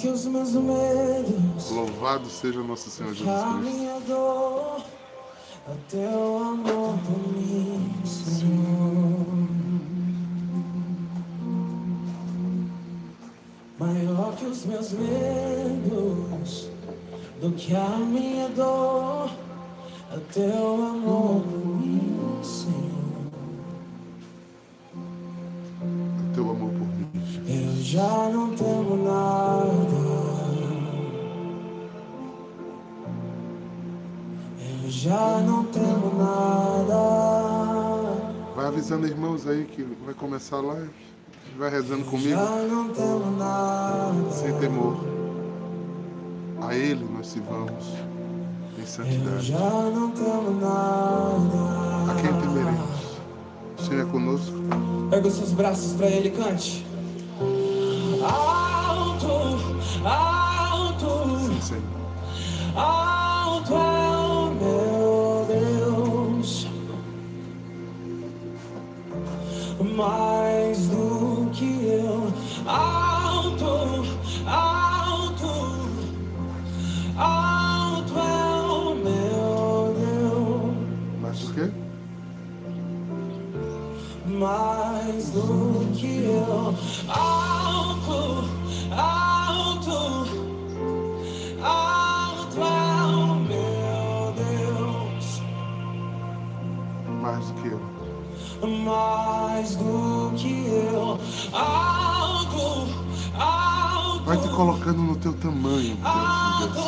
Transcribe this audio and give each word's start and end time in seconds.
que 0.00 0.08
os 0.08 0.24
meus 0.26 0.52
medos, 0.52 1.70
Louvado 1.70 2.28
seja 2.30 2.62
nosso 2.62 2.88
Senhor 2.90 3.12
Jesus 3.14 3.28
a 3.28 3.58
Cristo. 3.58 3.76
minha 3.76 4.00
dor, 4.00 4.80
o 5.68 5.76
teu 5.90 6.36
amor 6.38 6.98
por 7.04 7.32
mim, 7.32 7.92
Senhor. 8.04 9.50
Maior 13.78 14.34
que 14.36 14.44
os 14.46 14.64
meus 14.66 14.92
medos, 14.92 16.68
do 17.40 17.52
que 17.52 17.74
a 17.74 17.88
minha 17.98 18.48
dor, 18.48 19.30
o 20.14 20.20
teu 20.32 20.74
amor 20.86 21.42
por 21.42 21.66
mim, 21.66 22.38
Senhor. 22.42 22.89
Já 35.02 35.40
não 35.40 35.64
temo 35.64 36.12
nada. 36.18 36.94
Vai 38.54 38.66
avisando 38.66 39.06
irmãos 39.06 39.46
aí 39.46 39.64
que 39.64 39.82
vai 40.04 40.12
começar 40.12 40.56
a 40.56 40.60
live. 40.60 40.90
Vai 41.58 41.70
rezando 41.70 42.04
comigo. 42.04 42.28
já 42.28 42.50
não 42.68 42.90
temo 42.90 43.30
nada. 43.38 44.30
sem 44.30 44.52
temor. 44.58 44.96
A 46.60 46.74
Ele 46.74 47.06
nós 47.14 47.28
sirvamos 47.28 47.86
em 48.76 48.80
Eu 48.80 48.86
santidade. 48.86 49.46
já 49.46 49.58
não 49.58 50.10
temo 50.10 50.50
nada. 50.60 52.12
A 52.12 52.14
quem 52.20 52.38
temeremos? 52.38 52.90
O 53.78 53.82
Senhor 53.82 54.02
é 54.06 54.10
conosco. 54.10 54.56
Pega 55.08 55.28
os 55.28 55.34
seus 55.34 55.52
braços 55.52 55.94
pra 55.94 56.08
ele, 56.08 56.30
cante. 56.30 56.84
Alto, 58.22 59.26
alto. 60.04 61.38
Sim, 61.46 61.60
Senhor. 61.62 61.82
Alto 62.76 63.09
mais 69.90 70.29
Vai 104.30 104.38
te 104.38 104.48
colocando 104.50 105.02
no 105.02 105.16
teu 105.16 105.32
tamanho, 105.32 105.96
de 105.96 106.68
Deus. 106.68 106.84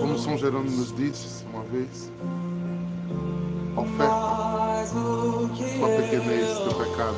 Como 0.00 0.18
São 0.18 0.36
Jerônimo 0.36 0.76
nos 0.76 0.92
disse 0.92 1.44
uma 1.44 1.62
vez. 1.62 2.10
Oferta 3.76 4.12
tua 5.78 5.88
pequenez, 5.88 6.48
teu 6.58 6.66
eu. 6.66 6.74
pecado. 6.74 7.16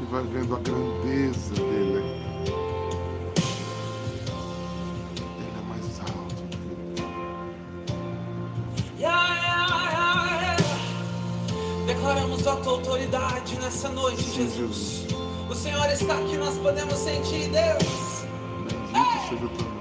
E 0.00 0.04
vai 0.08 0.22
vendo 0.22 0.54
a 0.54 0.60
grandeza 0.60 1.52
dele. 1.54 1.64
Ele 1.74 1.98
é. 11.82 11.86
Declaramos 11.88 12.46
a 12.46 12.54
tua 12.54 12.72
autoridade 12.74 13.56
nessa 13.58 13.88
noite, 13.88 14.30
Jesus. 14.30 15.13
O 15.74 15.76
Senhor 15.76 15.90
está 15.92 16.14
aqui, 16.14 16.36
nós 16.36 16.56
podemos 16.58 16.94
sentir, 16.94 17.48
Deus. 17.50 18.24
Bendito 18.62 19.28
seja 19.28 19.44
o 19.44 19.48
teu 19.48 19.66
nome. 19.66 19.74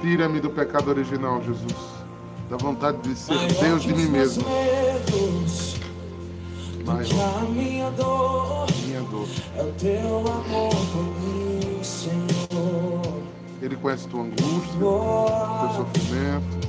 Tira-me 0.00 0.40
do 0.40 0.48
pecado 0.50 0.88
original, 0.88 1.42
Jesus. 1.42 1.74
Da 2.48 2.56
vontade 2.56 2.98
de 2.98 3.14
ser 3.16 3.34
Maior 3.34 3.48
Deus 3.60 3.82
de 3.82 3.94
mim 3.94 4.06
mesmo. 4.06 4.44
medos, 4.48 5.74
do 5.74 6.78
que 6.78 6.84
Maior 6.84 7.38
a 7.38 7.40
minha 7.50 7.90
dor, 7.90 8.66
minha 8.86 9.00
dor. 9.02 9.28
é 9.56 9.62
o 9.62 9.72
teu 9.72 10.18
amor 10.18 10.74
por 10.92 11.20
mim, 11.20 11.82
Senhor. 11.82 13.22
Ele 13.62 13.76
conhece 13.76 14.08
tua 14.08 14.22
angústia, 14.22 14.78
teu 14.78 14.88
Oh, 14.88 15.68
sofrimento, 15.76 16.68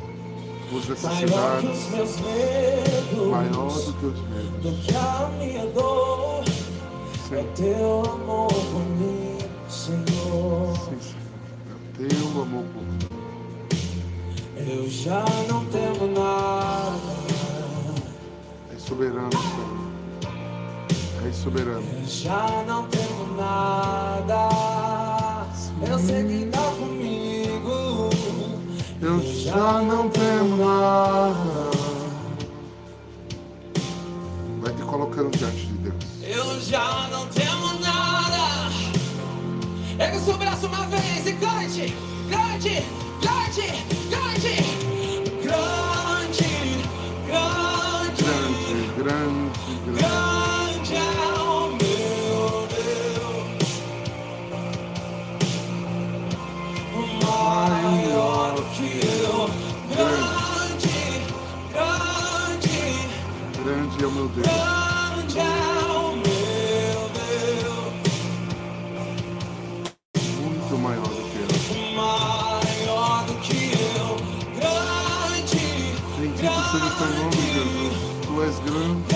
tuas 0.69 0.85
maior 1.03 1.59
que 1.59 1.67
necessidades. 1.67 1.85
os 1.85 1.89
meus 1.91 2.19
medos, 2.21 3.27
Maior 3.27 3.67
do 3.69 3.93
que 3.93 4.05
os 4.05 4.19
medos. 4.29 4.61
do 4.61 4.71
que 4.81 4.95
a 4.95 5.29
minha 5.37 5.65
dor, 5.67 6.04
Sim, 7.27 7.37
o 7.37 7.43
teu 7.55 8.03
amor 8.13 8.53
por 8.53 8.85
mim, 8.99 9.39
Senhor. 9.67 10.77
sim, 10.77 10.99
Senhor. 11.01 11.25
É 11.71 12.07
teu 12.07 12.41
amor 12.43 12.63
por 12.65 12.83
mim. 12.83 12.99
Eu 14.57 14.87
já 14.87 15.25
não 15.49 15.65
temo 15.65 16.05
nada. 16.13 16.99
És 18.71 18.81
soberano, 18.83 19.31
Senhor. 19.31 21.25
És 21.25 21.35
soberano. 21.35 21.83
Eu 21.99 22.05
já 22.05 22.63
não 22.67 22.87
temo 22.89 23.35
nada. 23.35 24.49
Eu 25.89 25.97
sei 25.97 26.23
que 26.25 26.45
tá 26.51 26.61
comigo. 26.77 28.09
Eu 29.01 29.19
já 29.21 29.81
não 29.81 30.09
temo 30.09 30.57
nada. 30.57 31.74
Uma 41.41 41.59
vez 41.59 41.77
e 41.77 41.95
teu 77.05 77.15
nome, 77.15 77.35
Jesus. 77.53 77.97
Tu 78.25 78.41
és 78.43 78.59
grande. 78.59 79.14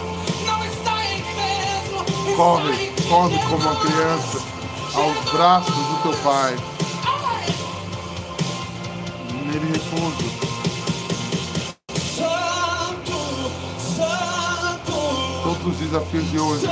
Não 0.45 0.65
está 0.65 1.05
em 1.05 1.23
mim 1.23 1.35
mesmo, 1.37 2.03
está 2.03 2.37
Corre, 2.37 2.93
corre 3.09 3.39
como 3.39 3.63
uma 3.63 3.77
criança 3.77 4.43
aos 4.95 5.33
braços 5.33 5.75
do 5.75 6.03
teu 6.03 6.15
Pai. 6.23 6.57
Ai, 7.07 7.47
Nele 9.45 9.73
repouso. 9.73 10.47
Todos 15.45 15.67
os 15.67 15.77
desafios 15.79 16.31
de 16.31 16.39
hoje 16.41 16.67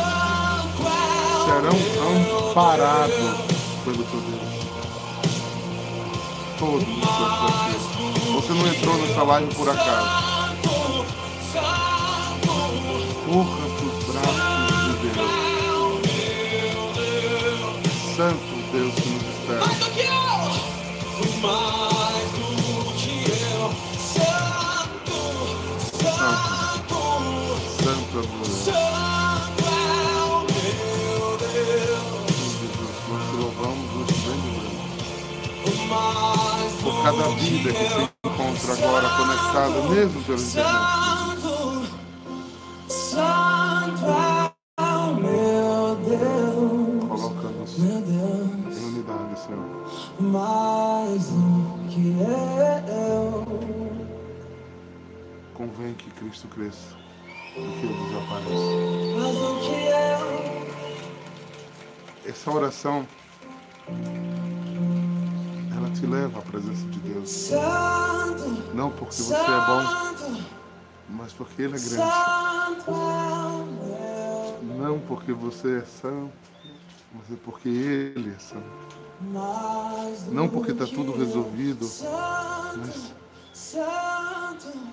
serão 1.54 1.76
amparados 2.50 3.14
pelo 3.84 4.02
teu 4.04 4.20
Deus. 4.20 4.54
Todos 6.58 6.82
os 6.82 6.94
seus 6.94 7.30
desafios. 7.30 7.84
Você 8.34 8.52
não 8.54 8.66
entrou 8.66 8.96
nessa 8.98 9.22
live 9.22 9.54
por 9.54 9.68
acaso. 9.68 10.24
Corra 13.26 13.66
para 13.76 13.86
os 13.86 14.04
braços 14.04 15.00
de 15.00 15.08
Deus. 15.08 15.44
Santo 18.16 18.54
Deus 18.72 18.94
que 18.94 19.13
cada 37.04 37.28
vida 37.34 37.70
que 37.70 37.86
se 37.86 38.00
encontra 38.24 38.72
agora 38.72 39.08
conectada, 39.10 39.82
mesmo 39.90 40.22
pela 40.22 40.40
internet. 40.40 41.04
Coloca-nos 47.06 47.78
em 47.78 47.84
unidade, 48.86 49.38
Senhor. 49.38 49.68
Mais 50.18 51.28
do 51.28 51.78
que 51.90 52.16
eu. 52.88 53.44
Convém 55.52 55.92
que 55.92 56.10
Cristo 56.12 56.48
cresça 56.48 56.96
e 57.54 57.60
que 57.80 57.84
eu 57.84 57.92
desapareça. 58.06 58.72
Mais 59.18 59.36
do 59.36 59.60
que 59.60 59.76
eu. 59.90 60.24
Essa 62.30 62.50
oração, 62.50 63.06
ela 65.76 65.90
te 65.90 66.06
leva 66.06 66.38
à 66.38 66.42
presença 66.42 66.86
de 66.86 66.98
Deus. 67.00 67.28
Santo, 67.30 68.74
Não 68.74 68.90
porque 68.90 69.14
você 69.22 69.34
é 69.34 69.66
bom, 69.66 70.44
mas 71.10 71.32
porque 71.32 71.62
Ele 71.62 71.76
é 71.76 71.78
grande. 71.78 71.94
Santo 71.94 72.90
é. 72.90 74.78
Não 74.78 75.00
porque 75.00 75.32
você 75.32 75.78
é 75.78 75.84
santo, 75.84 76.32
mas 77.12 77.30
é 77.32 77.36
porque 77.42 77.68
Ele 77.68 78.34
é 78.34 78.38
santo. 78.38 78.94
Não 80.30 80.48
porque 80.48 80.72
está 80.72 80.86
tudo 80.86 81.12
resolvido, 81.16 81.88
mas 82.76 83.14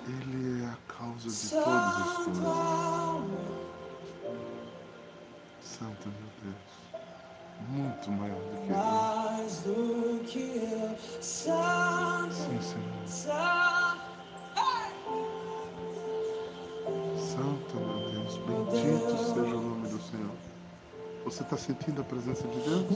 Ele 0.06 0.62
é 0.62 0.66
a 0.66 0.76
causa 0.92 1.28
de 1.28 1.48
todas 1.50 1.96
as 1.96 2.12
coisas. 2.24 2.38
é 2.38 2.40
meu. 2.40 3.72
Santo, 5.60 6.08
meu 6.08 6.12
Deus. 6.20 6.31
Muito 7.68 8.10
maior 8.10 8.40
do 8.40 8.66
que 8.66 8.72
Mais 8.72 9.58
do 9.58 10.20
que 10.26 10.40
eu. 10.40 10.96
Santo. 11.22 12.34
Sim, 12.34 12.60
Senhor. 12.60 13.06
Santo. 17.16 17.76
Meu 18.46 18.64
Deus. 18.66 18.82
Bendito 18.82 19.16
seja 19.18 19.56
o 19.56 19.60
nome 19.60 19.88
do 19.88 20.02
Senhor. 20.02 20.36
Você 21.24 21.42
está 21.42 21.56
sentindo 21.56 22.00
a 22.00 22.04
presença 22.04 22.46
de 22.48 22.60
Deus? 22.60 22.86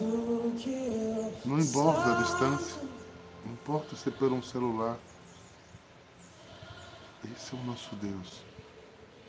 Eu. 0.00 1.34
Não 1.44 1.58
importa 1.58 2.12
a 2.12 2.22
distância. 2.22 2.82
Não 3.44 3.52
importa 3.52 3.96
ser 3.96 4.10
por 4.12 4.32
um 4.32 4.42
celular. 4.42 4.98
Esse 7.24 7.54
é 7.54 7.58
o 7.58 7.64
nosso 7.64 7.94
Deus, 7.96 8.42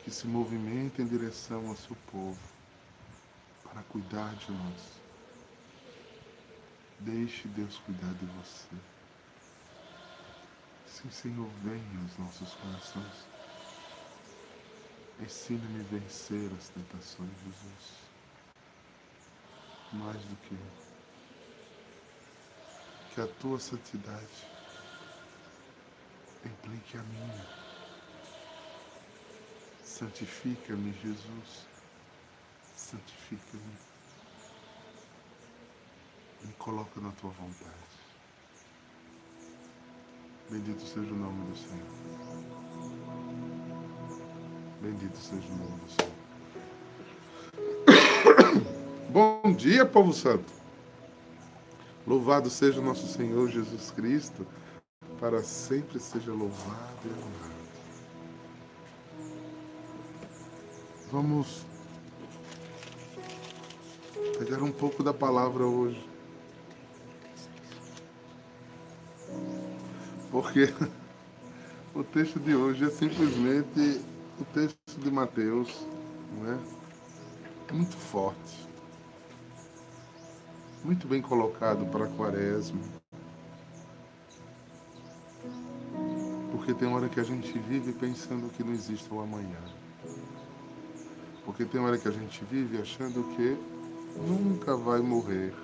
que 0.04 0.10
se 0.10 0.26
movimenta 0.26 1.00
em 1.00 1.06
direção 1.06 1.68
ao 1.68 1.76
seu 1.76 1.96
povo 2.12 2.55
para 3.76 3.82
cuidar 3.84 4.34
de 4.36 4.52
nós. 4.52 4.80
Deixe 7.00 7.46
Deus 7.48 7.76
cuidar 7.80 8.14
de 8.14 8.24
você. 8.24 8.74
Sim, 10.86 11.10
Senhor, 11.10 11.50
venha 11.62 12.00
aos 12.02 12.16
nossos 12.16 12.54
corações. 12.54 13.26
Ensina-me 15.20 15.80
a 15.80 15.84
vencer 15.88 16.50
as 16.56 16.70
tentações, 16.70 17.30
Jesus. 17.44 17.92
Mais 19.92 20.24
do 20.24 20.36
que 20.36 20.56
que 23.14 23.20
a 23.20 23.26
tua 23.26 23.58
santidade 23.58 24.46
implique 26.44 26.96
a 26.96 27.02
minha. 27.02 27.46
Santifica-me, 29.84 30.92
Jesus. 31.02 31.75
Santifica-me. 32.76 33.72
Me 36.44 36.52
coloca 36.58 37.00
na 37.00 37.10
tua 37.12 37.30
vontade. 37.30 37.72
Bendito 40.50 40.82
seja 40.82 41.10
o 41.12 41.16
nome 41.16 41.50
do 41.50 41.56
Senhor. 41.56 41.86
Bendito 44.80 45.16
seja 45.16 45.48
o 45.48 45.56
nome 45.56 45.80
do 45.80 45.90
Senhor. 45.90 46.16
Bom 49.10 49.52
dia, 49.54 49.86
povo 49.86 50.12
santo. 50.12 50.52
Louvado 52.06 52.50
seja 52.50 52.78
o 52.78 52.84
nosso 52.84 53.08
Senhor 53.08 53.48
Jesus 53.48 53.90
Cristo, 53.90 54.46
para 55.18 55.42
sempre 55.42 55.98
seja 55.98 56.30
louvado 56.30 57.00
e 57.04 57.08
honrado. 57.08 57.56
Vamos 61.10 61.66
pegar 64.38 64.62
um 64.62 64.72
pouco 64.72 65.02
da 65.02 65.12
palavra 65.12 65.64
hoje. 65.64 66.08
Porque 70.30 70.72
o 71.94 72.04
texto 72.04 72.38
de 72.38 72.54
hoje 72.54 72.84
é 72.84 72.90
simplesmente 72.90 74.00
o 74.40 74.44
texto 74.44 74.98
de 74.98 75.10
Mateus, 75.10 75.86
não 76.32 76.52
é? 76.52 76.58
Muito 77.72 77.96
forte 77.96 78.66
muito 80.86 81.08
bem 81.08 81.20
colocado 81.20 81.84
para 81.86 82.04
a 82.04 82.08
quaresma. 82.08 82.80
Porque 86.52 86.72
tem 86.72 86.86
hora 86.86 87.08
que 87.08 87.18
a 87.18 87.24
gente 87.24 87.58
vive 87.58 87.92
pensando 87.92 88.48
que 88.52 88.62
não 88.62 88.72
existe 88.72 89.12
o 89.12 89.20
amanhã. 89.20 89.58
Porque 91.44 91.64
tem 91.64 91.80
hora 91.80 91.98
que 91.98 92.06
a 92.06 92.12
gente 92.12 92.44
vive 92.44 92.80
achando 92.80 93.24
que 93.34 93.58
nunca 94.16 94.76
vai 94.76 95.00
morrer. 95.00 95.54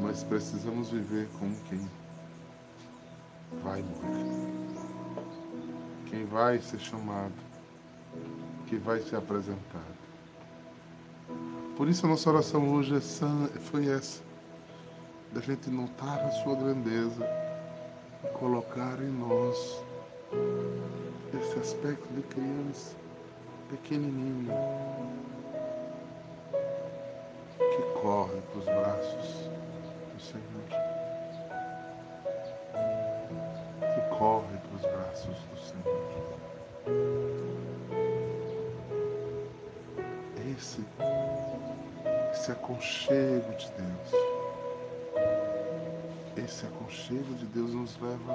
Mas 0.00 0.22
precisamos 0.22 0.90
viver 0.90 1.28
como 1.38 1.54
quem 1.68 1.88
vai 3.62 3.82
morrer. 3.82 4.26
Quem 6.06 6.24
vai 6.24 6.60
ser 6.60 6.78
chamado, 6.78 7.32
que 8.66 8.76
vai 8.76 9.00
ser 9.00 9.16
apresentado. 9.16 10.00
Por 11.76 11.88
isso 11.88 12.04
a 12.04 12.08
nossa 12.08 12.28
oração 12.30 12.72
hoje 12.74 12.96
é 12.96 13.00
foi 13.60 13.88
essa. 13.88 14.22
Da 15.32 15.40
gente 15.40 15.70
notar 15.70 16.18
a 16.20 16.30
sua 16.42 16.56
grandeza 16.56 17.24
e 18.24 18.28
colocar 18.38 19.00
em 19.00 19.10
nós 19.10 19.82
esse 21.32 21.58
aspecto 21.58 22.06
de 22.12 22.22
criança 22.22 22.96
pequenininho 23.70 24.52
que 25.39 25.39
corre 28.00 28.40
para 28.40 28.58
os 28.58 28.64
braços 28.64 29.50
do 30.14 30.20
Senhor. 30.20 30.64
Que 33.80 34.00
corre 34.16 34.56
para 34.58 34.76
os 34.76 34.82
braços 34.82 35.36
do 35.50 35.58
Senhor. 35.58 36.00
Esse 40.56 40.84
esse 42.32 42.52
aconchego 42.52 43.54
de 43.56 43.70
Deus. 43.72 44.10
Esse 46.36 46.64
aconchego 46.64 47.34
de 47.34 47.44
Deus 47.46 47.74
nos 47.74 48.00
leva 48.00 48.32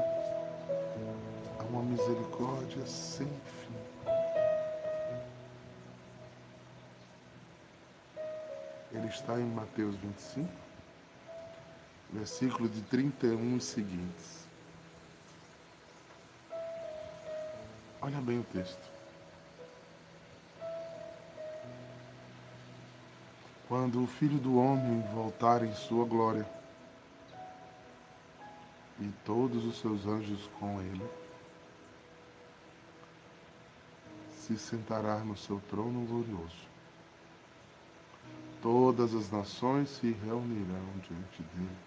a 1.57 1.63
uma 1.63 1.81
misericórdia 1.81 2.85
sem 2.85 3.25
fim. 3.25 3.74
Está 9.15 9.39
em 9.39 9.45
Mateus 9.45 9.95
25, 9.95 10.49
versículo 12.11 12.67
de 12.67 12.81
31 12.81 13.57
e 13.57 13.61
seguintes. 13.61 14.45
Olha 18.01 18.19
bem 18.19 18.39
o 18.39 18.43
texto. 18.43 18.91
Quando 23.67 24.03
o 24.03 24.07
Filho 24.07 24.37
do 24.37 24.57
Homem 24.57 25.01
voltar 25.13 25.63
em 25.63 25.73
sua 25.73 26.05
glória 26.05 26.45
e 28.99 29.09
todos 29.23 29.65
os 29.65 29.79
seus 29.79 30.05
anjos 30.05 30.47
com 30.59 30.81
ele, 30.81 31.09
se 34.29 34.57
sentará 34.57 35.19
no 35.19 35.35
seu 35.35 35.59
trono 35.61 36.05
glorioso. 36.05 36.74
Todas 38.65 39.13
as 39.13 39.29
nações 39.29 39.89
se 39.89 40.11
reunirão 40.25 40.89
diante 41.07 41.43
dele. 41.53 41.77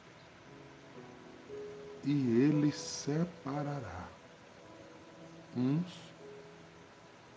E 2.05 2.41
ele 2.41 2.71
separará 2.71 4.07
uns 5.57 5.93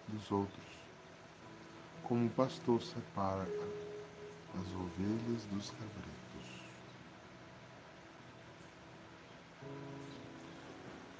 dos 0.08 0.32
outros, 0.32 0.68
como 2.04 2.28
o 2.28 2.30
pastor 2.30 2.84
separa 2.84 3.48
as 4.60 4.68
ovelhas 4.76 5.44
dos 5.52 5.72
cabritos. 5.72 6.62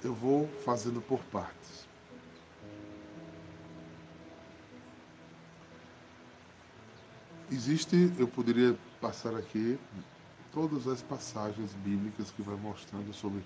Eu 0.04 0.14
vou 0.14 0.46
fazendo 0.64 1.00
por 1.00 1.18
partes. 1.24 1.88
Existe, 7.52 8.10
eu 8.18 8.26
poderia 8.26 8.74
passar 8.98 9.36
aqui 9.36 9.78
todas 10.54 10.86
as 10.88 11.02
passagens 11.02 11.74
bíblicas 11.84 12.30
que 12.30 12.40
vai 12.40 12.56
mostrando 12.56 13.12
sobre 13.12 13.44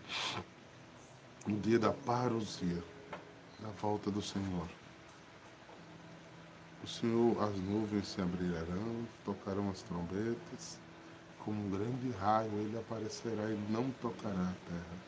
o 1.45 1.51
dia 1.51 1.77
da 1.77 1.93
parousia, 1.93 2.85
da 3.59 3.69
volta 3.81 4.09
do 4.09 4.23
Senhor. 4.23 4.69
O 6.85 6.87
Senhor, 6.87 7.43
as 7.43 7.59
nuvens 7.59 8.07
se 8.07 8.23
abrirão, 8.23 9.09
tocarão 9.25 9.71
as 9.71 9.83
trombetas, 9.83 10.79
como 11.45 11.67
um 11.67 11.69
grande 11.69 12.13
raio 12.13 12.53
ele 12.53 12.79
aparecerá 12.79 13.51
e 13.51 13.59
não 13.73 13.91
tocará 14.01 14.41
a 14.41 14.71
terra. 14.71 14.99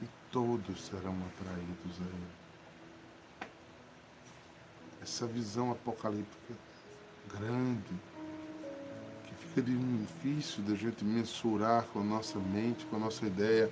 E 0.00 0.06
todos 0.30 0.80
serão 0.80 1.16
atraídos 1.26 2.00
a 2.00 2.04
ele 2.04 2.41
essa 5.02 5.26
visão 5.26 5.70
apocalíptica 5.70 6.54
grande, 7.28 7.94
que 9.24 9.34
fica 9.34 9.62
difícil 9.62 10.62
da 10.62 10.74
gente 10.74 11.04
mensurar 11.04 11.84
com 11.92 12.00
a 12.00 12.04
nossa 12.04 12.38
mente, 12.38 12.86
com 12.86 12.96
a 12.96 12.98
nossa 12.98 13.26
ideia, 13.26 13.70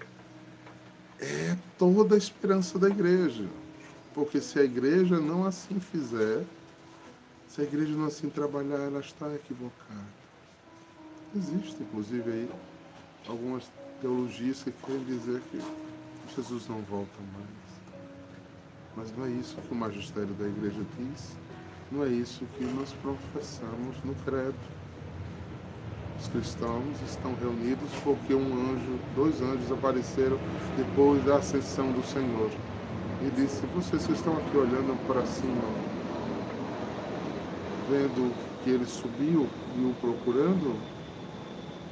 é 1.21 1.57
toda 1.79 2.15
a 2.15 2.19
esperança 2.19 2.79
da 2.79 2.89
igreja. 2.89 3.47
Porque 4.15 4.41
se 4.41 4.59
a 4.59 4.65
igreja 4.65 5.21
não 5.21 5.45
assim 5.45 5.79
fizer, 5.79 6.45
se 7.49 7.61
a 7.61 7.65
igreja 7.65 7.93
não 7.93 8.07
assim 8.07 8.29
trabalhar, 8.29 8.79
ela 8.79 9.01
está 9.01 9.33
equivocada. 9.35 10.21
Existe, 11.37 11.83
inclusive, 11.83 12.31
aí 12.31 12.51
algumas 13.29 13.71
teologias 14.01 14.63
que 14.65 14.73
querem 14.73 15.05
dizer 15.05 15.41
que 15.51 15.61
Jesus 16.35 16.67
não 16.67 16.81
volta 16.83 17.21
mais. 17.33 17.70
Mas 18.97 19.17
não 19.17 19.25
é 19.25 19.31
isso 19.31 19.57
que 19.57 19.73
o 19.73 19.77
magistério 19.77 20.35
da 20.35 20.47
igreja 20.47 20.81
diz, 20.99 21.37
não 21.91 22.05
é 22.05 22.09
isso 22.09 22.45
que 22.57 22.65
nós 22.65 22.93
professamos 23.03 23.97
no 24.05 24.15
credo. 24.25 24.55
Os 26.21 26.29
cristãos 26.29 27.01
estão 27.07 27.35
reunidos 27.35 27.89
porque 28.05 28.35
um 28.35 28.73
anjo, 28.73 28.99
dois 29.17 29.41
anjos 29.41 29.73
apareceram 29.73 30.39
depois 30.77 31.25
da 31.25 31.37
ascensão 31.37 31.91
do 31.93 32.03
Senhor. 32.07 32.51
E 33.23 33.31
disse, 33.31 33.65
vocês 33.75 34.09
estão 34.09 34.37
aqui 34.37 34.57
olhando 34.57 34.97
para 35.07 35.25
cima, 35.27 35.63
vendo 37.91 38.35
que 38.63 38.71
ele 38.71 38.87
subiu 38.87 39.49
e 39.77 39.85
o 39.85 39.95
procurando, 40.01 40.79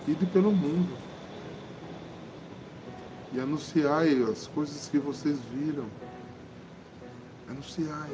ide 0.06 0.26
pelo 0.26 0.52
mundo 0.52 0.96
e 3.32 3.40
anunciai 3.40 4.22
as 4.30 4.46
coisas 4.46 4.88
que 4.88 4.98
vocês 4.98 5.38
viram 5.52 5.84
Anunciai 7.48 8.10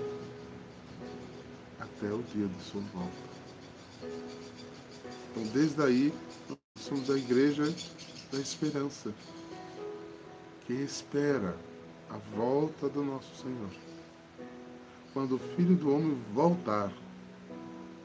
até 1.80 2.06
o 2.06 2.22
dia 2.22 2.46
de 2.46 2.62
sua 2.62 2.80
volta. 2.92 3.34
Então, 5.30 5.42
desde 5.52 5.82
aí, 5.82 6.14
nós 6.48 6.58
somos 6.76 7.10
a 7.10 7.16
igreja 7.16 7.64
da 8.30 8.38
esperança, 8.38 9.12
que 10.64 10.72
espera 10.72 11.56
a 12.08 12.16
volta 12.36 12.88
do 12.88 13.02
nosso 13.02 13.34
Senhor. 13.42 13.70
Quando 15.12 15.34
o 15.34 15.38
Filho 15.38 15.74
do 15.74 15.92
Homem 15.92 16.16
voltar 16.32 16.92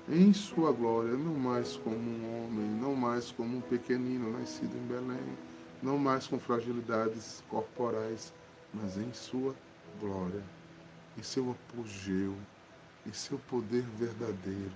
em 0.10 0.34
sua 0.34 0.72
glória, 0.72 1.12
não 1.12 1.36
mais 1.36 1.78
como 1.78 1.96
um 1.96 2.46
homem, 2.46 2.66
não 2.82 2.96
mais 2.96 3.32
como 3.32 3.58
um 3.58 3.62
pequenino 3.62 4.32
nascido 4.32 4.76
em 4.76 4.88
Belém, 4.88 5.38
não 5.84 6.00
mais 6.00 6.26
com 6.26 6.40
fragilidades 6.40 7.44
corporais, 7.50 8.34
mas 8.74 8.98
em 8.98 9.14
sua 9.14 9.54
glória 10.00 10.59
em 11.20 11.24
seu 11.24 11.52
apogeu, 11.52 12.34
em 13.06 13.12
seu 13.12 13.38
poder 13.38 13.84
verdadeiro, 13.98 14.72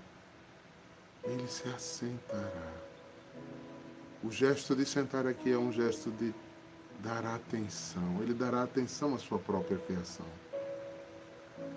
ele 1.23 1.47
se 1.47 1.67
assentará. 1.69 2.73
O 4.21 4.29
gesto 4.29 4.75
de 4.75 4.85
sentar 4.85 5.25
aqui 5.25 5.53
é 5.53 5.57
um 5.57 5.71
gesto 5.71 6.11
de 6.11 6.33
dar 6.99 7.25
atenção. 7.25 8.21
Ele 8.21 8.33
dará 8.33 8.63
atenção 8.63 9.15
à 9.15 9.17
sua 9.17 9.39
própria 9.39 9.77
criação. 9.77 10.25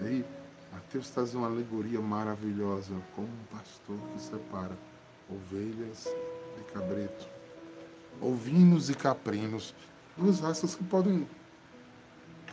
E 0.01 0.07
aí, 0.07 0.25
Mateus 0.73 1.11
traz 1.11 1.33
uma 1.35 1.47
alegoria 1.47 2.01
maravilhosa, 2.01 2.95
como 3.15 3.29
um 3.29 3.57
pastor 3.57 3.97
que 4.13 4.21
separa 4.21 4.77
ovelhas 5.31 6.09
de 6.57 6.73
cabrito, 6.73 7.29
ovinos 8.21 8.91
e 8.91 8.95
caprinos, 8.95 9.75
duas 10.17 10.41
raças 10.41 10.75
que 10.75 10.85
podem 10.85 11.27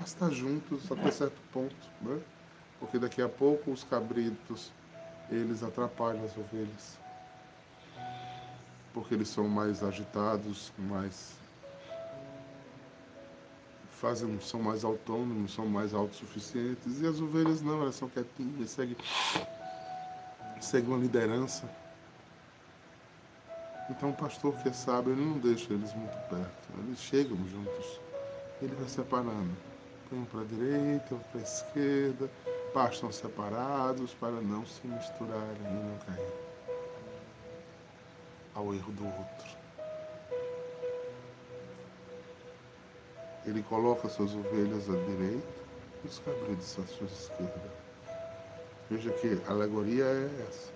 estar 0.01 0.29
juntos 0.31 0.91
até 0.91 1.11
certo 1.11 1.39
ponto, 1.51 1.75
né? 2.01 2.19
Porque 2.79 2.99
daqui 2.99 3.21
a 3.21 3.29
pouco 3.29 3.71
os 3.71 3.83
cabritos, 3.83 4.71
eles 5.29 5.63
atrapalham 5.63 6.23
as 6.25 6.35
ovelhas. 6.37 6.97
Porque 8.93 9.13
eles 9.13 9.29
são 9.29 9.47
mais 9.47 9.83
agitados, 9.83 10.71
mais 10.77 11.35
fazem, 13.89 14.39
são 14.41 14.61
mais 14.61 14.83
autônomos, 14.83 15.53
são 15.53 15.65
mais 15.65 15.93
autossuficientes. 15.93 16.99
E 17.01 17.07
as 17.07 17.21
ovelhas 17.21 17.61
não, 17.61 17.81
elas 17.81 17.95
são 17.95 18.09
quietinhas, 18.09 18.71
seguem, 18.71 18.97
seguem 20.59 20.89
uma 20.89 20.99
liderança. 20.99 21.69
Então 23.89 24.09
o 24.09 24.13
pastor 24.13 24.53
que 24.61 24.69
é 24.69 24.73
sábio, 24.73 25.13
ele 25.13 25.23
não 25.23 25.37
deixa 25.37 25.73
eles 25.73 25.93
muito 25.93 26.17
perto. 26.29 26.69
Eles 26.79 26.99
chegam 26.99 27.37
juntos. 27.47 27.99
Ele 28.61 28.75
vai 28.75 28.89
separando 28.89 29.72
um 30.11 30.25
para 30.25 30.41
a 30.41 30.45
direita, 30.45 31.15
outro 31.15 31.29
para 31.31 31.39
a 31.39 31.43
esquerda, 31.43 32.29
pastam 32.73 33.11
separados 33.11 34.13
para 34.13 34.31
não 34.41 34.65
se 34.65 34.85
misturarem 34.87 35.61
e 35.61 35.73
não 35.73 35.97
cair 35.99 36.33
ao 38.55 38.73
erro 38.73 38.91
do 38.91 39.05
outro. 39.05 39.57
Ele 43.45 43.61
coloca 43.63 44.07
suas 44.07 44.33
ovelhas 44.33 44.89
à 44.89 44.93
direita 44.93 45.47
e 46.03 46.07
os 46.07 46.19
cabritos 46.19 46.79
à 46.79 46.83
sua 46.87 47.07
esquerda. 47.07 47.73
Veja 48.89 49.11
que 49.11 49.41
a 49.47 49.51
alegoria 49.51 50.05
é 50.05 50.45
essa. 50.47 50.71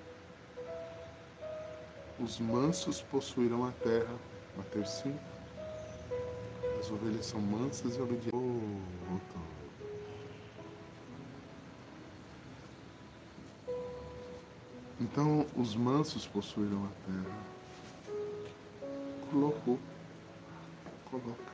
Os 2.19 2.39
mansos 2.39 3.01
possuirão 3.01 3.65
a 3.65 3.71
terra, 3.83 4.15
Mateus 4.57 4.89
5. 4.89 5.36
As 6.87 6.93
ovelhas 6.93 7.25
são 7.25 7.41
mansas 7.41 7.97
e 7.97 8.01
obedientes. 8.01 8.31
Então 15.01 15.45
os 15.57 15.75
mansos 15.75 16.25
possuíram 16.25 16.85
a 16.85 16.89
terra. 17.05 17.39
Colocou. 19.29 19.77
Coloca. 21.11 21.51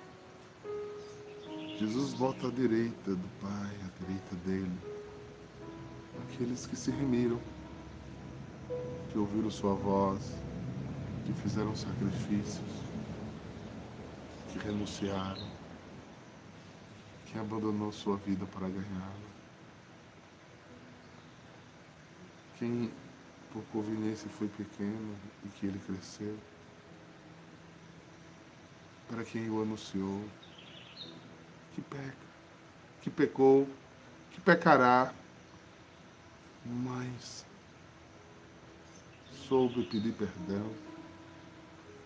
Jesus 1.79 2.13
volta 2.13 2.47
à 2.47 2.51
direita 2.51 3.15
do 3.15 3.29
Pai, 3.41 3.75
à 3.85 4.03
direita 4.03 4.35
dele. 4.45 4.77
Aqueles 6.29 6.67
que 6.67 6.75
se 6.75 6.91
remiram, 6.91 7.39
que 9.11 9.17
ouviram 9.17 9.49
sua 9.49 9.73
voz, 9.73 10.31
que 11.25 11.33
fizeram 11.33 11.75
sacrifícios, 11.75 12.92
renunciaram, 14.63 15.48
que 17.25 17.38
abandonou 17.38 17.91
sua 17.91 18.17
vida 18.17 18.46
para 18.46 18.70
ganhá-la. 18.70 19.34
Quem 22.58 22.91
por 23.51 23.63
conveniência 23.65 24.29
foi 24.29 24.48
pequeno 24.48 25.15
e 25.46 25.50
que 25.50 25.67
ele 25.67 25.79
cresceu, 25.79 26.38
para 29.10 29.24
quem 29.24 29.50
o 29.50 29.62
anunciou, 29.62 30.24
que 31.74 31.82
peca, 31.82 32.15
que 33.01 33.10
pecou, 33.10 33.67
que 34.32 34.41
pecará, 34.41 35.13
mas 36.65 37.46
soube 39.48 39.84
pedir 39.84 40.13
perdão, 40.13 40.72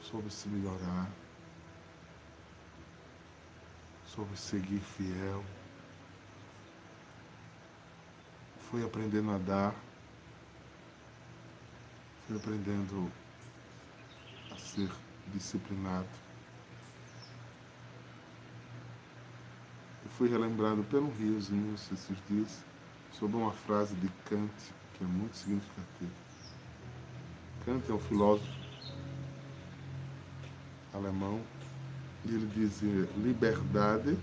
soube 0.01 0.29
se 0.31 0.49
melhorar, 0.49 1.09
soube 4.17 4.35
seguir 4.35 4.79
fiel, 4.79 5.45
foi 8.71 8.83
aprendendo 8.83 9.29
a 9.29 9.37
dar 9.37 9.75
fui 12.25 12.35
aprendendo 12.35 13.11
a 14.51 14.57
ser 14.57 14.89
disciplinado. 15.27 16.07
Eu 20.03 20.09
fui 20.09 20.27
relembrado 20.27 20.83
pelo 20.85 21.11
riozinho 21.11 21.75
esses 21.75 22.17
dias 22.27 22.65
sobre 23.11 23.37
uma 23.37 23.51
frase 23.51 23.93
de 23.97 24.09
Kant 24.25 24.73
que 24.95 25.03
é 25.03 25.07
muito 25.07 25.37
significativa. 25.37 26.11
Kant 27.63 27.87
é 27.87 27.93
um 27.93 27.99
filósofo 27.99 28.51
alemão 30.91 31.39
ele 32.33 32.47
dizia 32.47 33.07
liberdade 33.17 34.17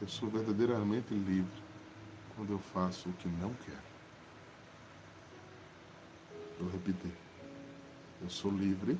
eu 0.00 0.12
sou 0.12 0.30
verdadeiramente 0.30 1.12
livre 1.12 1.62
quando 2.34 2.52
eu 2.52 2.58
faço 2.58 3.10
o 3.10 3.12
que 3.12 3.28
não 3.28 3.52
quero. 3.52 3.88
Vou 6.58 6.70
repetir. 6.70 7.12
Eu 8.22 8.30
sou 8.30 8.50
livre 8.50 8.98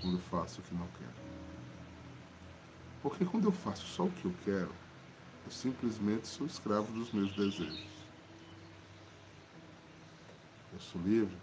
quando 0.00 0.16
eu 0.16 0.20
faço 0.20 0.60
o 0.60 0.62
que 0.62 0.74
não 0.74 0.86
quero. 0.98 1.24
Porque 3.02 3.24
quando 3.24 3.46
eu 3.46 3.52
faço 3.52 3.84
só 3.84 4.04
o 4.04 4.12
que 4.12 4.26
eu 4.26 4.34
quero, 4.44 4.72
eu 5.44 5.50
simplesmente 5.50 6.28
sou 6.28 6.46
escravo 6.46 6.92
dos 6.92 7.10
meus 7.10 7.34
desejos. 7.34 7.86
Eu 10.72 10.78
sou 10.78 11.00
livre 11.02 11.36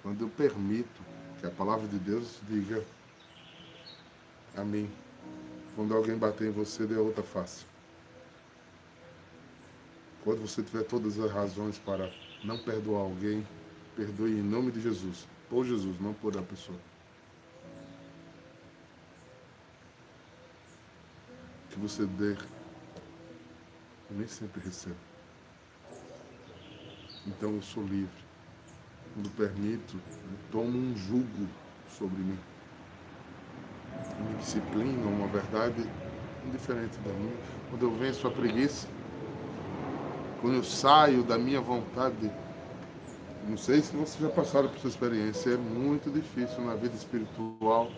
quando 0.00 0.20
eu 0.20 0.28
permito 0.28 1.02
que 1.40 1.46
a 1.46 1.50
palavra 1.50 1.86
de 1.86 1.98
Deus 1.98 2.40
diga 2.48 2.84
a 4.56 4.64
mim. 4.64 4.90
Quando 5.74 5.94
alguém 5.94 6.16
bater 6.16 6.48
em 6.48 6.50
você, 6.50 6.86
dê 6.86 6.96
outra 6.96 7.22
face. 7.22 7.64
Quando 10.24 10.40
você 10.40 10.62
tiver 10.62 10.82
todas 10.84 11.18
as 11.20 11.30
razões 11.30 11.78
para 11.78 12.10
não 12.42 12.58
perdoar 12.58 13.02
alguém, 13.02 13.46
perdoe 13.94 14.32
em 14.32 14.42
nome 14.42 14.72
de 14.72 14.80
Jesus. 14.80 15.26
Por 15.48 15.64
Jesus, 15.64 16.00
não 16.00 16.14
por 16.14 16.36
a 16.36 16.42
pessoa. 16.42 16.78
Que 21.70 21.78
você 21.78 22.06
dê, 22.06 22.32
eu 24.10 24.16
nem 24.16 24.26
sempre 24.26 24.60
recebo. 24.62 24.96
Então 27.26 27.54
eu 27.54 27.62
sou 27.62 27.84
livre. 27.84 28.25
Quando 29.16 29.30
permito, 29.30 29.96
eu 29.96 30.38
tomo 30.52 30.76
um 30.76 30.94
jugo 30.94 31.48
sobre 31.88 32.18
mim. 32.18 32.38
Me 34.20 34.34
disciplina, 34.34 35.06
uma 35.06 35.26
verdade 35.28 35.88
indiferente 36.46 36.98
da 36.98 37.10
minha. 37.14 37.32
Quando 37.70 37.82
eu 37.86 37.94
venço 37.96 38.28
a 38.28 38.30
preguiça, 38.30 38.86
quando 40.42 40.56
eu 40.56 40.62
saio 40.62 41.22
da 41.22 41.38
minha 41.38 41.62
vontade, 41.62 42.30
não 43.48 43.56
sei 43.56 43.80
se 43.80 43.96
vocês 43.96 44.20
já 44.20 44.28
passaram 44.28 44.68
por 44.68 44.76
essa 44.76 44.88
experiência, 44.88 45.48
é 45.48 45.56
muito 45.56 46.10
difícil 46.10 46.62
na 46.62 46.74
vida 46.74 46.94
espiritual 46.94 47.90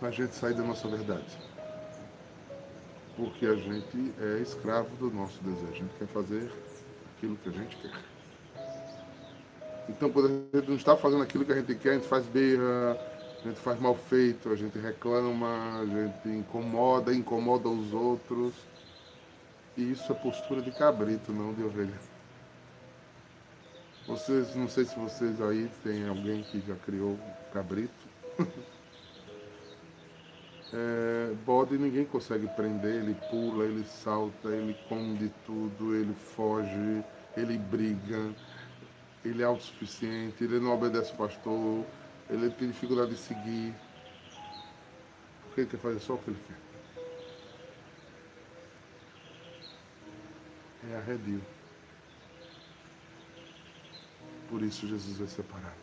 a 0.00 0.10
gente 0.12 0.36
sair 0.36 0.54
da 0.54 0.62
nossa 0.62 0.86
verdade. 0.86 1.26
Porque 3.16 3.46
a 3.46 3.56
gente 3.56 4.14
é 4.20 4.40
escravo 4.40 4.94
do 4.94 5.10
nosso 5.10 5.42
desejo, 5.42 5.72
a 5.72 5.76
gente 5.76 5.94
quer 5.98 6.06
fazer 6.06 6.52
aquilo 7.16 7.36
que 7.36 7.48
a 7.48 7.52
gente 7.52 7.76
quer. 7.78 8.11
Então, 9.88 10.10
quando 10.10 10.26
a 10.26 10.56
gente 10.56 10.68
não 10.68 10.76
está 10.76 10.96
fazendo 10.96 11.22
aquilo 11.22 11.44
que 11.44 11.52
a 11.52 11.56
gente 11.56 11.74
quer, 11.74 11.90
a 11.90 11.94
gente 11.94 12.06
faz 12.06 12.24
berra, 12.26 12.96
a 13.44 13.48
gente 13.48 13.58
faz 13.58 13.80
mal 13.80 13.94
feito, 13.94 14.50
a 14.50 14.56
gente 14.56 14.78
reclama, 14.78 15.80
a 15.80 15.84
gente 15.84 16.28
incomoda, 16.28 17.12
incomoda 17.12 17.68
os 17.68 17.92
outros. 17.92 18.54
E 19.76 19.90
isso 19.90 20.12
é 20.12 20.14
postura 20.14 20.62
de 20.62 20.70
cabrito, 20.70 21.32
não 21.32 21.52
de 21.52 21.64
ovelha. 21.64 22.12
Vocês, 24.06 24.54
não 24.54 24.68
sei 24.68 24.84
se 24.84 24.98
vocês 24.98 25.40
aí 25.40 25.70
tem 25.82 26.08
alguém 26.08 26.42
que 26.42 26.60
já 26.60 26.74
criou 26.76 27.18
cabrito. 27.52 27.92
é, 30.72 31.32
bode 31.44 31.78
ninguém 31.78 32.04
consegue 32.04 32.46
prender, 32.48 33.02
ele 33.02 33.16
pula, 33.30 33.64
ele 33.64 33.84
salta, 33.84 34.48
ele 34.48 34.76
come 34.88 35.16
de 35.16 35.28
tudo, 35.46 35.94
ele 35.94 36.14
foge, 36.14 37.04
ele 37.36 37.56
briga, 37.58 38.32
ele 39.24 39.42
é 39.42 39.44
autossuficiente, 39.44 40.42
ele 40.42 40.58
não 40.58 40.74
obedece 40.74 41.12
o 41.12 41.16
pastor, 41.16 41.84
ele 42.28 42.50
tem 42.50 42.68
dificuldade 42.68 43.10
de 43.10 43.18
seguir. 43.18 43.74
Porque 45.44 45.62
ele 45.62 45.70
quer 45.70 45.78
fazer 45.78 46.00
só 46.00 46.14
o 46.14 46.18
que 46.18 46.30
ele 46.30 46.38
quer. 46.46 46.62
é 50.90 50.96
arredio. 50.96 51.42
Por 54.48 54.62
isso 54.62 54.86
Jesus 54.86 55.18
vai 55.18 55.28
separar. 55.28 55.74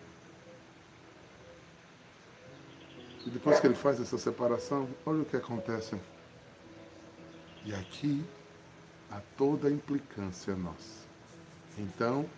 E 3.26 3.30
depois 3.30 3.60
que 3.60 3.68
ele 3.68 3.76
faz 3.76 4.00
essa 4.00 4.18
separação, 4.18 4.90
olha 5.06 5.22
o 5.22 5.26
que 5.26 5.36
acontece. 5.36 6.00
E 7.66 7.74
aqui 7.74 8.26
há 9.12 9.22
toda 9.38 9.68
a 9.68 9.72
implicância 9.72 10.56
nossa. 10.56 11.08
Então, 11.78 12.30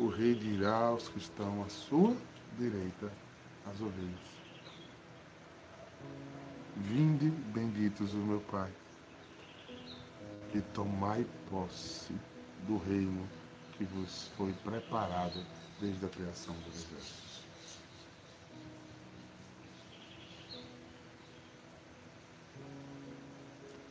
o 0.00 0.08
rei 0.08 0.34
dirá 0.34 0.76
aos 0.76 1.08
que 1.08 1.18
estão 1.18 1.62
à 1.62 1.68
sua 1.68 2.16
direita, 2.58 3.12
as 3.66 3.78
ovelhas. 3.82 4.40
Vinde, 6.74 7.28
benditos 7.28 8.14
o 8.14 8.16
meu 8.16 8.40
Pai 8.40 8.72
e 10.54 10.60
tomai 10.72 11.26
posse 11.50 12.14
do 12.66 12.78
reino 12.78 13.28
que 13.76 13.84
vos 13.84 14.28
foi 14.38 14.54
preparado 14.64 15.44
desde 15.78 16.06
a 16.06 16.08
criação 16.08 16.54
do 16.54 16.70
universo. 16.70 17.44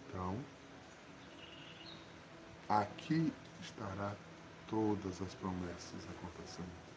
Então, 0.08 0.36
aqui 2.68 3.32
estará 3.62 4.16
todas 4.70 5.22
as 5.22 5.34
promessas 5.36 6.08
acontecendo. 6.10 6.90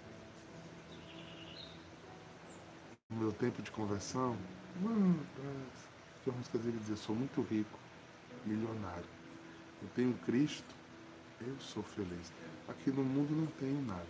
No 3.11 3.17
meu 3.17 3.33
tempo 3.33 3.63
de 3.63 3.71
conversão, 3.71 4.37
hum, 4.83 5.19
tinha 6.23 6.37
música 6.37 6.59
dele 6.59 6.79
sou 6.97 7.15
muito 7.15 7.43
rico, 7.43 7.79
milionário 8.47 9.23
eu 9.83 9.89
tenho 9.97 10.15
Cristo, 10.19 10.75
eu 11.41 11.59
sou 11.59 11.83
feliz. 11.83 12.33
Aqui 12.69 12.91
no 12.91 13.03
mundo 13.03 13.35
não 13.35 13.47
tenho 13.47 13.83
nada. 13.83 14.07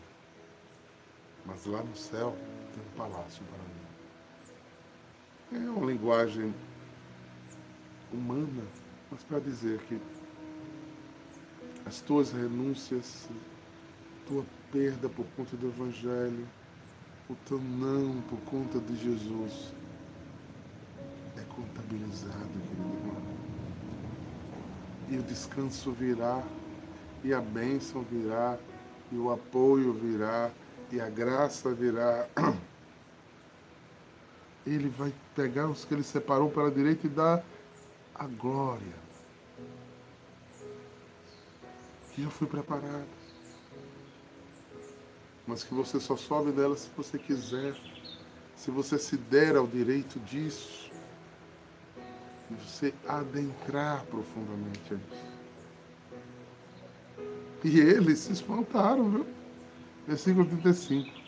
Mas 1.46 1.64
lá 1.64 1.82
no 1.82 1.96
céu 1.96 2.36
tem 2.74 2.82
um 2.82 2.96
palácio 2.96 3.42
para 3.44 3.58
mim. 5.58 5.66
É 5.66 5.70
uma 5.70 5.90
linguagem 5.90 6.54
humana, 8.12 8.64
mas 9.10 9.24
para 9.24 9.40
dizer 9.40 9.80
que 9.80 9.98
as 11.86 12.00
tuas 12.00 12.32
renúncias, 12.32 13.28
tua 14.26 14.44
perda 14.70 15.08
por 15.08 15.26
conta 15.36 15.56
do 15.56 15.68
Evangelho, 15.68 16.46
o 17.28 17.34
teu 17.46 17.58
não 17.58 18.20
por 18.22 18.38
conta 18.40 18.78
de 18.78 18.96
Jesus 18.96 19.72
é 21.36 21.42
contabilizado, 21.54 22.48
querido 22.48 22.98
irmão 22.98 23.42
e 25.12 25.18
o 25.18 25.22
descanso 25.22 25.92
virá, 25.92 26.42
e 27.22 27.34
a 27.34 27.40
bênção 27.40 28.02
virá, 28.02 28.58
e 29.10 29.16
o 29.16 29.30
apoio 29.30 29.92
virá, 29.92 30.50
e 30.90 30.98
a 30.98 31.08
graça 31.10 31.74
virá. 31.74 32.26
Ele 34.66 34.88
vai 34.88 35.12
pegar 35.34 35.66
os 35.68 35.84
que 35.84 35.92
ele 35.92 36.04
separou 36.04 36.48
para 36.48 36.68
a 36.68 36.70
direita 36.70 37.06
e 37.06 37.10
dar 37.10 37.44
a 38.14 38.26
glória 38.28 38.94
que 42.14 42.22
já 42.22 42.30
foi 42.30 42.46
preparada. 42.46 43.21
Mas 45.46 45.64
que 45.64 45.74
você 45.74 45.98
só 45.98 46.16
sobe 46.16 46.52
dela 46.52 46.76
se 46.76 46.88
você 46.96 47.18
quiser, 47.18 47.74
se 48.56 48.70
você 48.70 48.98
se 48.98 49.16
der 49.16 49.56
ao 49.56 49.66
direito 49.66 50.20
disso 50.20 50.82
você 52.60 52.92
adentrar 53.08 54.04
profundamente 54.06 54.94
a 54.94 54.96
isso. 54.96 55.32
E 57.64 57.80
eles 57.80 58.18
se 58.18 58.32
espantaram, 58.32 59.10
viu? 59.10 59.26
Versículo 60.06 60.44
35. 60.44 61.22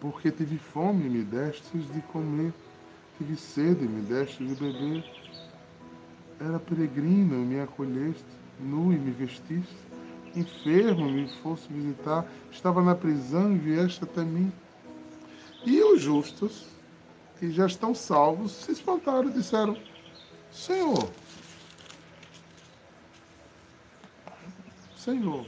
Porque 0.00 0.30
tive 0.30 0.56
fome 0.56 1.04
e 1.04 1.10
me 1.10 1.22
destes 1.22 1.92
de 1.92 2.00
comer, 2.02 2.54
tive 3.18 3.36
sede 3.36 3.84
e 3.84 3.88
me 3.88 4.00
destes 4.00 4.48
de 4.48 4.54
beber. 4.54 5.04
Era 6.40 6.58
peregrino 6.58 7.34
e 7.34 7.44
me 7.44 7.60
acolheste, 7.60 8.24
nu 8.58 8.92
e 8.94 8.96
me 8.96 9.10
vestiste, 9.10 9.76
enfermo 10.34 11.10
me 11.10 11.28
fosse 11.28 11.72
visitar, 11.72 12.26
estava 12.50 12.82
na 12.82 12.94
prisão 12.94 13.52
e 13.52 13.58
vieste 13.58 14.04
até 14.04 14.22
mim. 14.22 14.52
E 15.64 15.82
os 15.82 16.00
justos 16.00 16.66
que 17.38 17.50
já 17.50 17.66
estão 17.66 17.94
salvos 17.94 18.52
se 18.52 18.72
espantaram 18.72 19.28
e 19.28 19.32
disseram: 19.32 19.76
Senhor, 20.52 21.10
Senhor, 24.96 25.46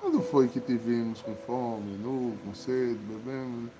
quando 0.00 0.22
foi 0.22 0.48
que 0.48 0.58
te 0.58 0.76
vimos 0.76 1.20
com 1.20 1.36
fome, 1.36 1.96
nu, 1.98 2.36
com 2.44 2.54
sede, 2.54 2.98
bebendo? 3.04 3.70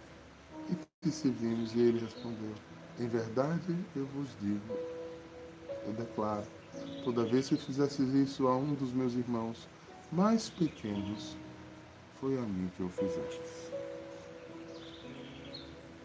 E 0.71 0.77
te 1.03 1.11
servimos? 1.11 1.75
E 1.75 1.81
ele 1.81 1.99
respondeu: 1.99 2.53
Em 3.01 3.09
verdade 3.09 3.77
eu 3.97 4.07
vos 4.07 4.29
digo, 4.41 4.61
eu 5.87 5.93
declaro, 5.95 6.47
toda 7.05 7.25
vez 7.25 7.49
que 7.49 7.57
fizesses 7.57 8.13
isso 8.15 8.47
a 8.47 8.57
um 8.57 8.75
dos 8.75 8.93
meus 8.93 9.15
irmãos 9.15 9.67
mais 10.13 10.51
pequenos, 10.51 11.35
foi 12.21 12.39
a 12.39 12.43
mim 12.43 12.71
que 12.77 12.83
eu 12.83 12.91
fizestes. 12.91 13.73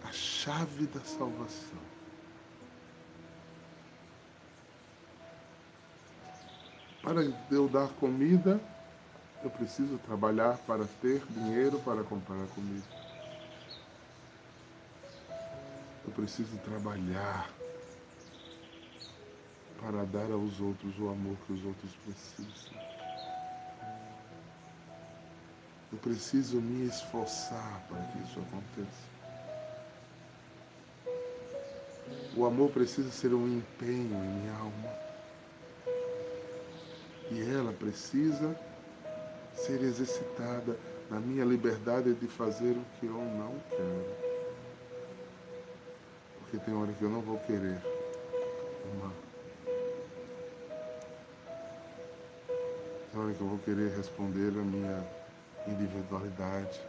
A 0.04 0.12
chave 0.14 0.88
da 0.88 1.02
salvação. 1.02 1.78
Para 7.04 7.22
eu 7.52 7.68
dar 7.68 7.90
comida, 7.90 8.60
eu 9.44 9.50
preciso 9.50 9.98
trabalhar 9.98 10.58
para 10.60 10.86
ter 11.02 11.22
dinheiro 11.30 11.80
para 11.80 12.02
comprar 12.04 12.48
comida. 12.56 12.88
Eu 16.06 16.14
preciso 16.14 16.58
trabalhar 16.60 17.50
para 19.82 20.06
dar 20.06 20.32
aos 20.32 20.60
outros 20.62 20.98
o 20.98 21.10
amor 21.10 21.36
que 21.46 21.54
os 21.54 21.66
outros 21.66 21.92
precisam. 22.06 22.97
Eu 25.92 25.98
preciso 26.00 26.60
me 26.62 26.88
esforçar 26.88 27.82
para 27.88 28.02
que 28.04 28.20
isso 28.24 28.40
aconteça. 28.40 29.18
O 32.36 32.46
amor 32.46 32.70
precisa 32.72 33.10
ser 33.10 33.34
um 33.34 33.48
empenho 33.48 34.14
em 34.14 34.28
minha 34.28 34.54
alma. 34.54 35.08
E 37.32 37.56
ela 37.56 37.74
precisa 37.74 38.56
ser 39.54 39.82
exercitada 39.82 40.78
na 41.10 41.20
minha 41.20 41.44
liberdade 41.44 42.14
de 42.14 42.28
fazer 42.28 42.72
o 42.72 42.86
que 43.00 43.06
eu 43.06 43.14
não 43.14 43.54
quero. 43.70 44.16
Porque 46.40 46.58
tem 46.60 46.76
hora 46.76 46.92
que 46.94 47.02
eu 47.02 47.10
não 47.10 47.22
vou 47.22 47.40
querer. 47.40 47.82
Hora 53.18 53.34
que 53.34 53.42
eu 53.42 53.48
vou 53.48 53.58
querer 53.58 53.98
responder 53.98 54.50
a 54.50 54.64
minha 54.64 55.04
individualidade, 55.68 56.80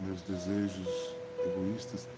meus 0.00 0.22
desejos 0.22 1.14
egoístas. 1.44 2.08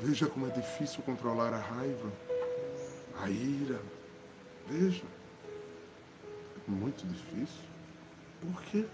Veja 0.00 0.26
como 0.26 0.48
é 0.48 0.50
difícil 0.50 1.00
controlar 1.04 1.54
a 1.54 1.58
raiva, 1.58 2.12
a 3.22 3.30
ira. 3.30 3.80
Veja 4.68 5.04
muito 6.66 7.06
difícil. 7.06 7.64
Por 8.40 8.62
quê? 8.64 8.84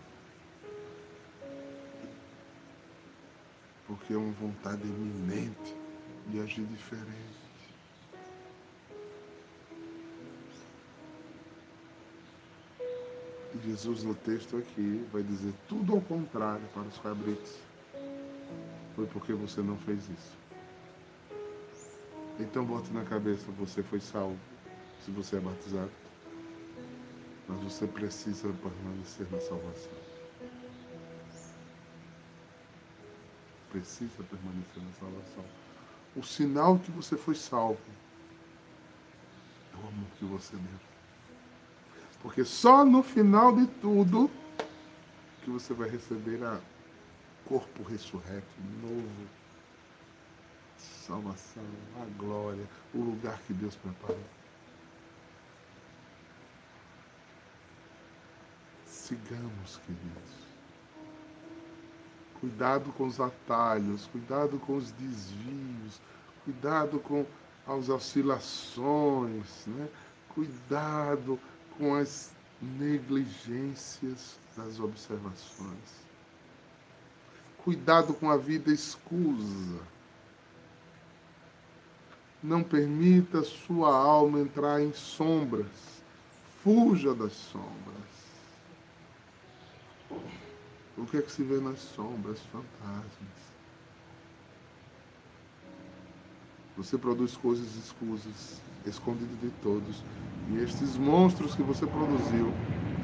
Porque 3.86 4.12
é 4.12 4.16
uma 4.16 4.32
vontade 4.32 4.82
iminente 4.82 5.74
de 6.26 6.40
agir 6.40 6.64
diferente. 6.66 7.43
Jesus 13.64 14.02
no 14.04 14.14
texto 14.14 14.58
aqui 14.58 15.06
vai 15.10 15.22
dizer 15.22 15.54
tudo 15.68 15.94
ao 15.94 16.00
contrário 16.00 16.66
para 16.74 16.82
os 16.82 16.98
cabritos. 16.98 17.54
Foi 18.94 19.06
porque 19.06 19.32
você 19.32 19.62
não 19.62 19.76
fez 19.78 20.02
isso. 20.04 20.32
Então 22.38 22.64
bote 22.64 22.92
na 22.92 23.04
cabeça, 23.04 23.46
você 23.58 23.82
foi 23.82 24.00
salvo, 24.00 24.38
se 25.04 25.10
você 25.10 25.36
é 25.36 25.40
batizado. 25.40 25.90
Mas 27.48 27.60
você 27.60 27.86
precisa 27.86 28.48
permanecer 28.48 29.26
na 29.30 29.40
salvação. 29.40 29.92
Precisa 33.70 34.22
permanecer 34.22 34.82
na 34.82 34.92
salvação. 34.98 35.44
O 36.16 36.22
sinal 36.22 36.78
que 36.78 36.90
você 36.90 37.16
foi 37.16 37.34
salvo 37.34 37.80
é 39.72 39.76
o 39.76 39.88
amor 39.88 40.08
que 40.18 40.24
você 40.24 40.56
deu. 40.56 40.93
Porque 42.24 42.42
só 42.42 42.86
no 42.86 43.02
final 43.02 43.54
de 43.54 43.66
tudo 43.66 44.30
que 45.42 45.50
você 45.50 45.74
vai 45.74 45.90
receber 45.90 46.42
a 46.42 46.58
corpo 47.44 47.82
ressurreto, 47.82 48.46
novo, 48.80 49.28
salvação, 50.78 51.62
a 52.00 52.06
glória, 52.18 52.66
o 52.94 52.98
lugar 52.98 53.38
que 53.46 53.52
Deus 53.52 53.76
preparou. 53.76 54.24
Sigamos, 58.86 59.78
queridos. 59.84 60.44
Cuidado 62.40 62.90
com 62.92 63.04
os 63.04 63.20
atalhos, 63.20 64.06
cuidado 64.06 64.58
com 64.58 64.78
os 64.78 64.90
desvios, 64.92 66.00
cuidado 66.42 66.98
com 67.00 67.26
as 67.66 67.90
oscilações, 67.90 69.66
né? 69.66 69.90
cuidado 70.34 71.38
com 71.78 71.94
as 71.94 72.32
negligências 72.60 74.38
das 74.56 74.78
observações. 74.78 76.04
Cuidado 77.58 78.14
com 78.14 78.30
a 78.30 78.36
vida 78.36 78.72
escusa. 78.72 79.80
Não 82.42 82.62
permita 82.62 83.42
sua 83.42 83.96
alma 83.96 84.40
entrar 84.40 84.82
em 84.82 84.92
sombras. 84.92 86.02
Fuja 86.62 87.14
das 87.14 87.32
sombras. 87.32 88.04
O 90.96 91.06
que 91.06 91.16
é 91.16 91.22
que 91.22 91.32
se 91.32 91.42
vê 91.42 91.58
nas 91.58 91.78
sombras? 91.78 92.38
Fantasmas. 92.52 93.44
Você 96.76 96.98
produz 96.98 97.36
coisas 97.36 97.76
escusas, 97.76 98.60
escondidas 98.84 99.40
de 99.40 99.50
todos. 99.62 100.02
E 100.50 100.62
estes 100.62 100.96
monstros 100.96 101.54
que 101.54 101.62
você 101.62 101.86
produziu 101.86 102.52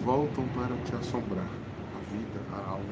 voltam 0.05 0.47
para 0.49 0.77
te 0.85 0.95
assombrar. 0.95 1.45
A 1.45 2.13
vida, 2.13 2.41
a 2.53 2.71
alma. 2.71 2.85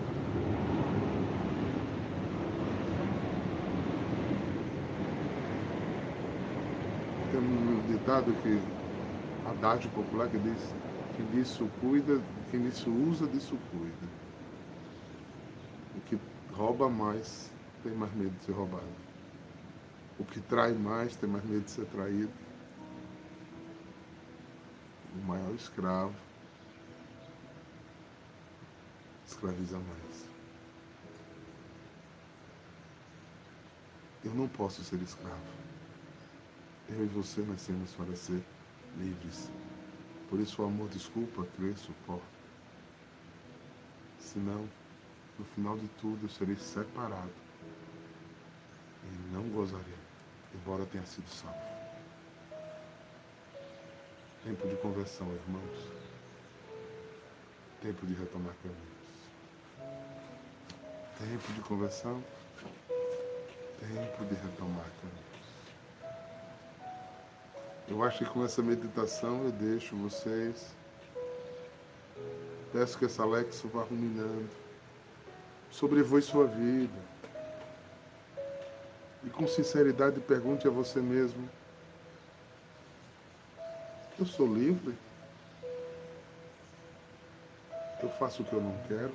Tem 7.31 7.41
um 7.41 7.83
ditado 7.89 8.33
que, 8.43 8.61
adágio 9.49 9.91
popular 9.91 10.29
que 10.29 10.39
diz, 10.39 10.75
quem 11.17 11.27
disso 11.27 11.69
cuida, 11.81 12.21
quem 12.51 12.63
disso 12.63 12.91
usa, 12.91 13.27
disso 13.27 13.57
cuida. 13.71 14.09
O 15.97 16.01
que 16.01 16.19
rouba 16.53 16.89
mais 16.89 17.51
tem 17.83 17.93
mais 17.93 18.15
medo 18.15 18.31
de 18.39 18.45
ser 18.45 18.53
roubado. 18.53 18.85
O 20.19 20.25
que 20.25 20.41
trai 20.41 20.73
mais 20.73 21.15
tem 21.17 21.29
mais 21.29 21.45
medo 21.45 21.65
de 21.65 21.71
ser 21.71 21.85
traído. 21.87 22.48
O 25.19 25.27
maior 25.27 25.53
escravo 25.55 26.15
escraviza 29.27 29.79
mais. 29.79 30.29
Eu 34.25 34.35
não 34.35 34.49
posso 34.49 34.83
ser 34.85 35.01
escravo. 35.03 35.37
Eu 36.89 37.05
e 37.05 37.09
você 37.09 37.43
nascemos 37.43 37.93
para 37.93 38.15
ser 38.15 38.43
livres. 38.97 39.51
Por 40.31 40.41
isso 40.41 40.63
o 40.63 40.65
amor 40.65 40.89
desculpa, 40.89 41.45
crê, 41.57 41.75
suporta. 41.75 42.39
Senão, 44.19 44.69
no 45.39 45.45
final 45.45 45.77
de 45.77 45.89
tudo 46.01 46.27
eu 46.27 46.29
serei 46.29 46.57
separado 46.57 47.33
e 49.05 49.33
não 49.33 49.49
gozarei, 49.49 49.95
embora 50.55 50.87
tenha 50.87 51.07
sido 51.07 51.29
salvo. 51.29 51.78
Tempo 54.45 54.67
de 54.69 54.77
conversão, 54.77 55.27
irmãos. 55.33 55.79
Tempo 57.83 58.07
de 58.07 58.15
retomar 58.15 58.55
caminhos. 58.63 58.89
Tempo 61.19 61.53
de 61.53 61.61
conversão. 61.63 62.23
Tempo 63.81 64.25
de 64.25 64.35
retomar 64.35 64.87
caminhos. 65.01 65.29
Eu 67.89 68.03
acho 68.03 68.19
que 68.19 68.27
com 68.27 68.45
essa 68.45 68.63
meditação 68.63 69.45
eu 69.45 69.53
deixo 69.53 69.97
vocês. 69.97 70.75
Peço 72.73 72.99
que 72.99 73.07
essa 73.07 73.23
Alexa 73.23 73.67
vá 73.69 73.83
ruminando 73.83 74.69
sobrevoe 75.71 76.23
sua 76.23 76.47
vida. 76.47 76.99
E 79.25 79.31
com 79.31 79.47
sinceridade 79.47 80.21
pergunte 80.21 80.67
a 80.67 80.71
você 80.71 81.01
mesmo: 81.01 81.49
Eu 84.19 84.27
sou 84.27 84.53
livre? 84.53 84.97
Eu 88.03 88.11
faço 88.11 88.43
o 88.43 88.45
que 88.45 88.53
eu 88.53 88.61
não 88.61 88.77
quero? 88.87 89.15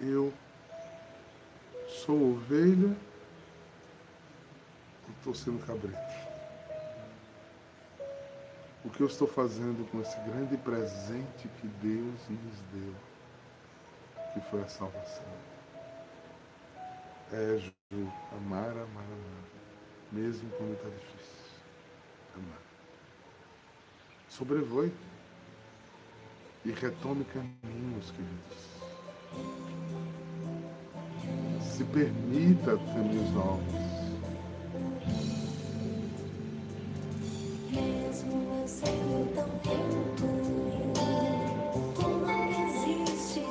Eu 0.00 0.32
sou 1.88 2.32
ovelha 2.32 2.96
ou 5.06 5.14
estou 5.16 5.34
sendo 5.34 5.64
cabrito? 5.66 6.28
o 8.88 8.90
que 8.90 9.02
eu 9.02 9.06
estou 9.06 9.28
fazendo 9.28 9.86
com 9.90 10.00
esse 10.00 10.18
grande 10.20 10.56
presente 10.56 11.46
que 11.60 11.66
Deus 11.66 12.28
nos 12.28 12.60
deu, 12.72 12.94
que 14.32 14.40
foi 14.48 14.62
a 14.62 14.68
salvação. 14.68 15.26
É, 17.30 17.58
Ju, 17.58 17.72
amar, 18.32 18.70
amar, 18.70 19.04
amar, 19.04 19.37
mesmo 20.12 20.48
quando 20.56 20.72
está 20.72 20.88
difícil. 20.88 21.18
Amar. 22.34 22.58
Sobrevoe 24.28 24.92
e 26.64 26.70
retome 26.70 27.24
caminhos, 27.24 28.10
queridos. 28.10 28.68
Se 31.62 31.84
permita 31.84 32.76
caminhos 32.76 33.30
novos. 33.32 33.88
Mesmo 37.70 38.60
eu 38.60 38.68
sendo 38.68 39.34
tão 39.34 39.48
lento, 39.64 40.26
tu 41.94 42.08
não 42.08 42.48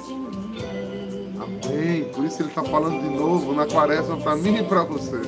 de 0.07 0.13
mim. 0.13 1.37
Amém. 1.39 2.11
Por 2.13 2.25
isso 2.25 2.41
ele 2.41 2.49
está 2.49 2.63
falando 2.63 3.01
de 3.01 3.09
novo 3.09 3.53
na 3.53 3.65
quaresma 3.65 4.17
para 4.17 4.35
mim 4.35 4.57
e 4.57 4.63
para 4.63 4.83
você. 4.83 5.21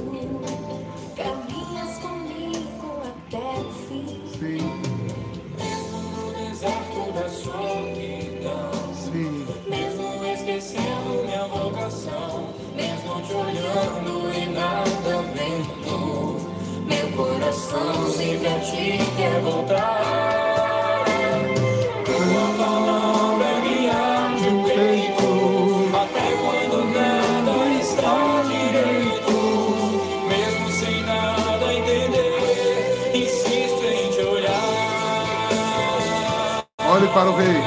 Te 13.22 13.34
olhando 13.34 14.32
e 14.34 14.46
nada 14.48 15.24
vendo, 15.34 16.38
meu 16.86 17.12
coração 17.18 18.10
sempre 18.12 18.48
a 18.48 18.60
ti 18.60 19.00
quer 19.18 19.42
voltar. 19.42 21.06
Tua 22.06 22.46
palavra 22.58 23.60
me 23.62 23.90
arde 23.90 24.48
o 24.48 24.64
peito, 24.64 25.30
até 25.96 26.26
quando 26.38 26.78
nada 26.94 27.56
está 27.80 28.16
direito, 28.48 29.36
mesmo 30.28 30.70
sem 30.72 31.04
nada 31.04 31.74
entender, 31.74 33.12
insisto 33.14 33.84
em 33.84 34.12
te 34.12 34.22
olhar. 34.22 34.70
Olhe 36.90 37.08
para 37.10 37.30
o 37.30 37.36
rei. 37.36 37.59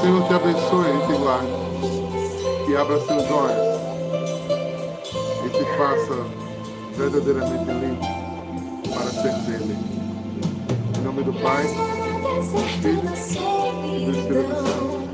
Senhor 0.00 0.26
te 0.28 0.34
abençoe 0.34 0.86
e 0.88 1.06
te 1.06 1.12
guarde. 1.18 1.52
Que 2.64 2.76
abra 2.76 3.00
seus 3.00 3.30
olhos 3.30 3.68
e 5.44 5.48
te 5.50 5.64
faça 5.76 6.16
verdadeiramente 6.96 7.64
livre 7.64 7.98
para 8.94 9.10
ser 9.10 9.32
dele. 9.44 9.76
Em 10.98 11.02
nome 11.02 11.22
do 11.22 11.32
Pai, 11.34 11.64
Deserto 11.64 12.22
da 12.22 12.30
do 12.30 12.66
Espírito 12.66 13.58
solidão. 14.14 15.08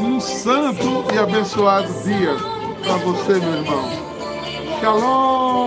um 0.00 0.20
santo 0.20 1.04
e 1.12 1.18
abençoado 1.18 1.92
dia 2.04 2.36
para 2.84 2.96
você, 2.98 3.34
meu 3.34 3.54
irmão. 3.54 3.90
Shalom! 4.80 5.65